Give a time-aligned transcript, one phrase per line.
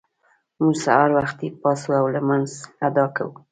[0.59, 2.49] موږ سهار وختي پاڅو او لمونځ
[2.87, 3.33] ادا کوو